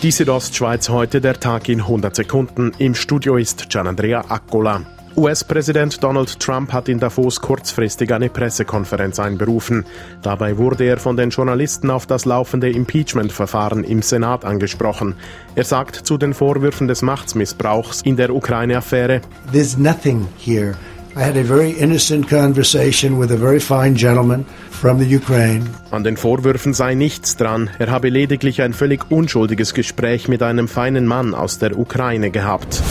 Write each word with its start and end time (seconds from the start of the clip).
Die 0.00 0.12
Südostschweiz 0.12 0.90
heute 0.90 1.20
der 1.20 1.40
Tag 1.40 1.68
in 1.68 1.80
100 1.80 2.14
Sekunden. 2.14 2.70
Im 2.78 2.94
Studio 2.94 3.36
ist 3.36 3.68
Gianandrea 3.68 4.26
Accola. 4.28 4.82
US-Präsident 5.16 6.04
Donald 6.04 6.38
Trump 6.38 6.72
hat 6.72 6.88
in 6.88 7.00
Davos 7.00 7.40
kurzfristig 7.40 8.12
eine 8.12 8.28
Pressekonferenz 8.28 9.18
einberufen. 9.18 9.84
Dabei 10.22 10.56
wurde 10.56 10.84
er 10.84 10.98
von 10.98 11.16
den 11.16 11.30
Journalisten 11.30 11.90
auf 11.90 12.06
das 12.06 12.26
laufende 12.26 12.70
Impeachment-Verfahren 12.70 13.82
im 13.82 14.00
Senat 14.02 14.44
angesprochen. 14.44 15.16
Er 15.56 15.64
sagt 15.64 15.96
zu 15.96 16.16
den 16.16 16.32
Vorwürfen 16.32 16.86
des 16.86 17.02
Machtsmissbrauchs 17.02 18.02
in 18.02 18.14
der 18.14 18.32
Ukraine-Affäre: 18.32 19.20
There's 19.52 19.76
nothing 19.76 20.28
here 20.38 20.76
I 21.18 21.22
had 21.22 21.36
a 21.36 21.42
very 21.42 21.72
innocent 21.72 22.28
conversation 22.28 23.18
with 23.18 23.32
a 23.32 23.36
very 23.36 23.58
fine 23.58 23.96
gentleman 23.96 24.44
from 24.70 25.00
the 25.00 25.16
Ukraine. 25.16 25.68
An 25.90 26.04
den 26.04 26.16
Vorwürfen 26.16 26.74
sei 26.74 26.94
nichts 26.94 27.36
dran. 27.36 27.70
Er 27.80 27.90
habe 27.90 28.08
lediglich 28.08 28.62
ein 28.62 28.72
völlig 28.72 29.10
unschuldiges 29.10 29.74
Gespräch 29.74 30.28
mit 30.28 30.44
einem 30.44 30.68
feinen 30.68 31.06
Mann 31.06 31.34
aus 31.34 31.58
der 31.58 31.76
Ukraine 31.76 32.30
gehabt. 32.30 32.84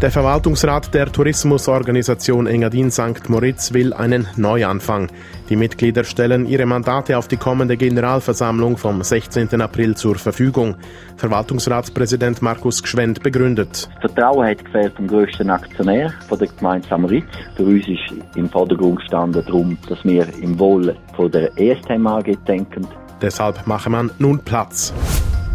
Der 0.00 0.12
Verwaltungsrat 0.12 0.94
der 0.94 1.10
Tourismusorganisation 1.10 2.46
Engadin 2.46 2.92
St. 2.92 3.28
Moritz 3.28 3.72
will 3.72 3.92
einen 3.92 4.28
Neuanfang. 4.36 5.08
Die 5.48 5.56
Mitglieder 5.56 6.04
stellen 6.04 6.46
ihre 6.46 6.66
Mandate 6.66 7.18
auf 7.18 7.26
die 7.26 7.36
kommende 7.36 7.76
Generalversammlung 7.76 8.76
vom 8.76 9.02
16. 9.02 9.60
April 9.60 9.96
zur 9.96 10.14
Verfügung. 10.14 10.76
Verwaltungsratspräsident 11.16 12.42
Markus 12.42 12.80
Gschwend 12.80 13.24
begründet. 13.24 13.88
Vertrauen 14.00 14.46
hat 14.46 14.64
gefehlt 14.64 14.94
vom 14.94 15.08
grössten 15.08 15.50
Aktionär 15.50 16.12
von 16.28 16.38
der 16.38 16.46
Gemeinde 16.46 16.86
St. 16.86 16.98
Moritz. 16.98 17.26
Für 17.56 17.64
uns 17.64 17.88
ist 17.88 18.36
im 18.36 18.48
Vordergrund 18.48 19.00
gestanden 19.00 19.44
darum, 19.44 19.76
dass 19.88 20.04
wir 20.04 20.28
im 20.40 20.56
Wohl 20.60 20.94
von 21.16 21.28
der 21.32 21.50
ESTM 21.58 22.06
AG 22.06 22.36
denken. 22.46 22.86
Deshalb 23.20 23.66
mache 23.66 23.90
man 23.90 24.12
nun 24.20 24.38
Platz. 24.38 24.94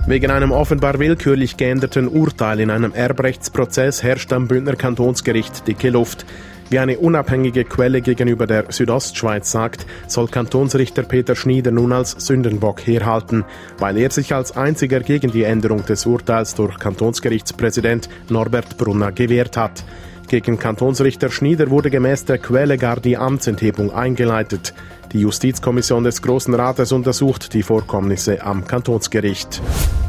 Wegen 0.05 0.31
einem 0.31 0.51
offenbar 0.51 0.99
willkürlich 0.99 1.55
geänderten 1.55 2.09
Urteil 2.09 2.59
in 2.59 2.69
einem 2.69 2.91
Erbrechtsprozess 2.93 4.03
herrscht 4.03 4.33
am 4.33 4.49
Bündner 4.49 4.75
Kantonsgericht 4.75 5.65
dicke 5.65 5.91
Luft. 5.91 6.25
Wie 6.69 6.79
eine 6.79 6.97
unabhängige 6.99 7.63
Quelle 7.63 8.01
gegenüber 8.01 8.45
der 8.45 8.65
Südostschweiz 8.67 9.49
sagt, 9.49 9.85
soll 10.07 10.27
Kantonsrichter 10.27 11.03
Peter 11.03 11.37
Schnieder 11.37 11.71
nun 11.71 11.93
als 11.93 12.11
Sündenbock 12.17 12.85
herhalten, 12.85 13.45
weil 13.77 13.97
er 13.97 14.11
sich 14.11 14.33
als 14.33 14.57
einziger 14.57 14.99
gegen 14.99 15.31
die 15.31 15.43
Änderung 15.43 15.85
des 15.85 16.05
Urteils 16.05 16.53
durch 16.55 16.77
Kantonsgerichtspräsident 16.79 18.09
Norbert 18.27 18.77
Brunner 18.77 19.13
gewehrt 19.13 19.55
hat. 19.55 19.85
Gegen 20.27 20.59
Kantonsrichter 20.59 21.29
Schnieder 21.29 21.69
wurde 21.69 21.89
gemäß 21.89 22.25
der 22.25 22.39
Quelle 22.39 22.77
gar 22.77 22.99
die 22.99 23.15
Amtsenthebung 23.17 23.93
eingeleitet. 23.93 24.73
Die 25.13 25.19
Justizkommission 25.19 26.03
des 26.03 26.23
Großen 26.23 26.55
Rates 26.55 26.91
untersucht 26.91 27.53
die 27.53 27.61
Vorkommnisse 27.61 28.43
am 28.43 28.65
Kantonsgericht. 28.65 29.61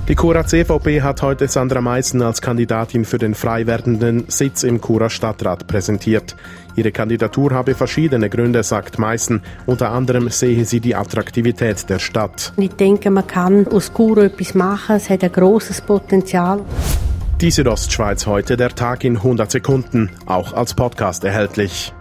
Die 0.09 0.15
Cura 0.15 0.47
CVP 0.47 1.03
hat 1.03 1.21
heute 1.21 1.47
Sandra 1.47 1.83
Meissen 1.83 2.23
als 2.23 2.41
Kandidatin 2.41 3.05
für 3.05 3.19
den 3.19 3.35
frei 3.35 3.67
werdenden 3.67 4.25
Sitz 4.29 4.63
im 4.63 4.81
Cura 4.81 5.11
Stadtrat 5.11 5.67
präsentiert. 5.67 6.37
Ihre 6.75 6.91
Kandidatur 6.91 7.53
habe 7.53 7.75
verschiedene 7.75 8.31
Gründe, 8.31 8.63
sagt 8.63 8.99
Meissen. 8.99 9.43
Unter 9.67 9.91
anderem 9.91 10.31
sehe 10.31 10.65
sie 10.65 10.81
die 10.81 10.95
Attraktivität 10.95 11.89
der 11.91 11.99
Stadt. 11.99 12.55
Ich 12.57 12.73
denke, 12.73 13.11
man 13.11 13.27
kann 13.27 13.67
aus 13.69 13.93
Cura 13.93 14.25
etwas 14.25 14.55
machen. 14.55 14.97
Es 14.97 15.11
hat 15.11 15.23
ein 15.23 15.33
großes 15.33 15.83
Potenzial. 15.83 16.61
Die 17.43 17.51
Südostschweiz 17.51 18.27
heute, 18.27 18.57
der 18.57 18.75
Tag 18.75 19.05
in 19.05 19.17
100 19.17 19.51
Sekunden, 19.51 20.11
auch 20.25 20.55
als 20.55 20.73
Podcast 20.73 21.25
erhältlich. 21.25 21.93